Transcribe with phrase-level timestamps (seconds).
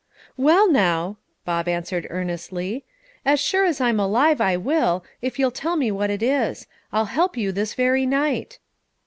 [0.35, 2.85] "Well, now," Bob answered earnestly,
[3.23, 7.05] "as sure as I'm alive, I will, if you'll tell me what it is; I'll
[7.05, 8.57] help you this very night."